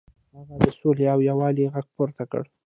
هغه 0.35 0.55
د 0.63 0.65
سولې 0.79 1.05
او 1.13 1.19
یووالي 1.29 1.65
غږ 1.73 1.87
پورته 1.95 2.23
کړ. 2.31 2.43